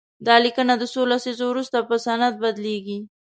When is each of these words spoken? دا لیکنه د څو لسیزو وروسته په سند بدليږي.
دا 0.27 0.35
لیکنه 0.45 0.73
د 0.77 0.83
څو 0.93 1.01
لسیزو 1.11 1.45
وروسته 1.49 1.77
په 1.89 1.95
سند 2.05 2.35
بدليږي. 2.43 2.99